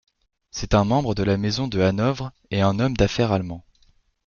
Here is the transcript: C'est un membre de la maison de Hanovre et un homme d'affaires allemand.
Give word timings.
C'est 0.49 0.73
un 0.73 0.83
membre 0.83 1.13
de 1.13 1.21
la 1.21 1.37
maison 1.37 1.67
de 1.67 1.79
Hanovre 1.79 2.31
et 2.49 2.59
un 2.61 2.79
homme 2.79 2.97
d'affaires 2.97 3.31
allemand. 3.31 3.63